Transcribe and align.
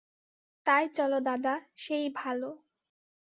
তাই 0.65 0.83
চলো 0.93 1.19
দাদা, 1.21 1.53
সেই 1.75 2.05
ভালো। 2.15 2.49